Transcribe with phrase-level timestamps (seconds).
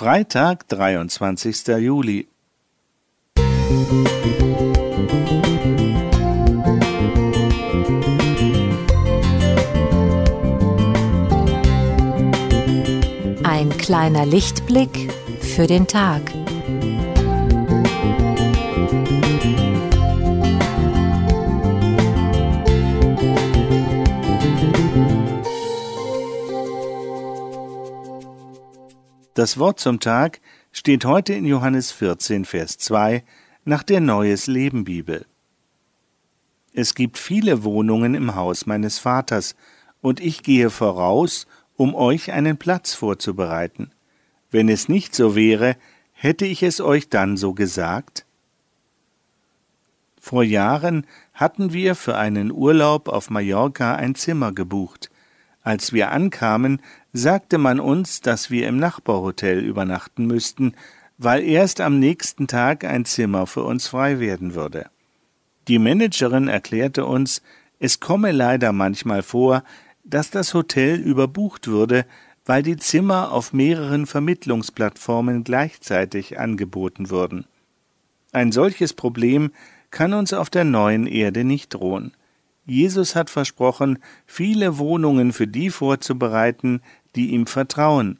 [0.00, 1.76] Freitag, 23.
[1.78, 2.26] Juli.
[13.44, 16.22] Ein kleiner Lichtblick für den Tag.
[29.40, 33.24] Das Wort zum Tag steht heute in Johannes 14, Vers 2
[33.64, 35.24] nach der Neues Leben Bibel.
[36.74, 39.56] Es gibt viele Wohnungen im Haus meines Vaters,
[40.02, 43.92] und ich gehe voraus, um euch einen Platz vorzubereiten.
[44.50, 45.78] Wenn es nicht so wäre,
[46.12, 48.26] hätte ich es euch dann so gesagt?
[50.20, 55.10] Vor Jahren hatten wir für einen Urlaub auf Mallorca ein Zimmer gebucht.
[55.62, 56.80] Als wir ankamen,
[57.12, 60.74] sagte man uns, dass wir im Nachbarhotel übernachten müssten,
[61.18, 64.88] weil erst am nächsten Tag ein Zimmer für uns frei werden würde.
[65.68, 67.42] Die Managerin erklärte uns,
[67.78, 69.62] es komme leider manchmal vor,
[70.02, 72.06] dass das Hotel überbucht würde,
[72.46, 77.44] weil die Zimmer auf mehreren Vermittlungsplattformen gleichzeitig angeboten würden.
[78.32, 79.52] Ein solches Problem
[79.90, 82.12] kann uns auf der neuen Erde nicht drohen.
[82.66, 86.82] Jesus hat versprochen, viele Wohnungen für die vorzubereiten,
[87.16, 88.18] die ihm vertrauen.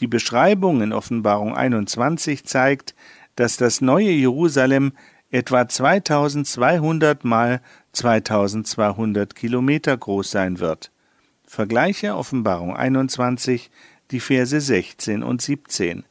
[0.00, 2.94] Die Beschreibung in Offenbarung 21 zeigt,
[3.36, 4.92] dass das neue Jerusalem
[5.30, 7.60] etwa 2200 mal
[7.92, 10.90] 2200 Kilometer groß sein wird.
[11.44, 13.70] Vergleiche Offenbarung 21,
[14.10, 16.04] die Verse 16 und 17.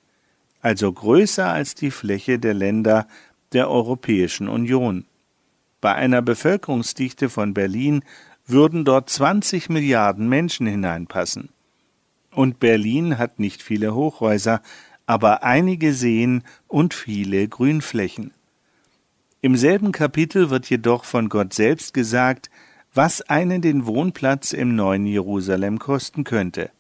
[0.62, 3.08] Also größer als die Fläche der Länder
[3.54, 5.06] der Europäischen Union.
[5.80, 8.04] Bei einer Bevölkerungsdichte von Berlin
[8.46, 11.50] würden dort 20 Milliarden Menschen hineinpassen.
[12.32, 14.62] Und Berlin hat nicht viele Hochhäuser,
[15.06, 18.32] aber einige Seen und viele Grünflächen.
[19.42, 22.50] Im selben Kapitel wird jedoch von Gott selbst gesagt,
[22.94, 26.72] was einen den Wohnplatz im neuen Jerusalem kosten könnte.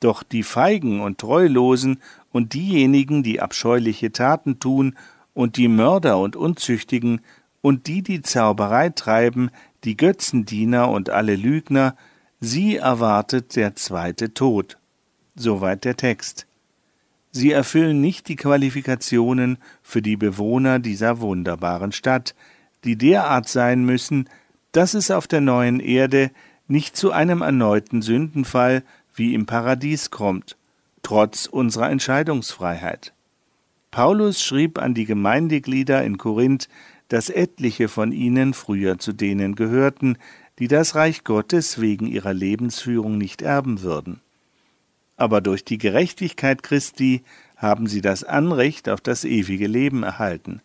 [0.00, 4.96] Doch die Feigen und Treulosen und diejenigen, die abscheuliche Taten tun,
[5.32, 7.20] und die Mörder und Unzüchtigen
[7.66, 9.50] und die, die Zauberei treiben,
[9.82, 11.96] die Götzendiener und alle Lügner,
[12.38, 14.78] sie erwartet der zweite Tod.
[15.34, 16.46] Soweit der Text.
[17.32, 22.36] Sie erfüllen nicht die Qualifikationen für die Bewohner dieser wunderbaren Stadt,
[22.84, 24.28] die derart sein müssen,
[24.70, 26.30] dass es auf der neuen Erde
[26.68, 30.56] nicht zu einem erneuten Sündenfall wie im Paradies kommt,
[31.02, 33.12] trotz unserer Entscheidungsfreiheit.
[33.90, 36.68] Paulus schrieb an die Gemeindeglieder in Korinth,
[37.08, 40.18] dass etliche von ihnen früher zu denen gehörten,
[40.58, 44.20] die das Reich Gottes wegen ihrer Lebensführung nicht erben würden.
[45.16, 47.22] Aber durch die Gerechtigkeit Christi
[47.56, 50.60] haben sie das Anrecht auf das ewige Leben erhalten.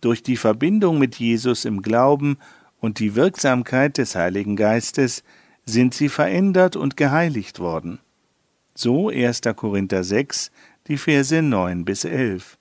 [0.00, 2.38] Durch die Verbindung mit Jesus im Glauben
[2.80, 5.24] und die Wirksamkeit des Heiligen Geistes
[5.64, 7.98] sind sie verändert und geheiligt worden.
[8.74, 9.40] So 1.
[9.56, 10.50] Korinther 6,
[10.86, 12.58] die Verse 9 bis 11.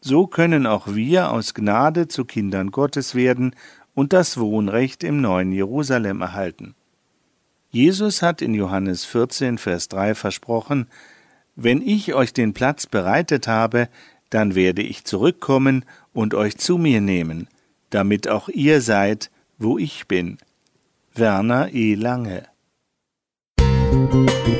[0.00, 3.54] So können auch wir aus Gnade zu Kindern Gottes werden
[3.94, 6.74] und das Wohnrecht im neuen Jerusalem erhalten.
[7.70, 10.86] Jesus hat in Johannes 14, Vers 3 versprochen,
[11.54, 13.88] Wenn ich euch den Platz bereitet habe,
[14.30, 17.48] dann werde ich zurückkommen und euch zu mir nehmen,
[17.90, 20.38] damit auch ihr seid, wo ich bin.
[21.14, 21.94] Werner E.
[21.94, 22.44] Lange
[23.92, 24.59] Musik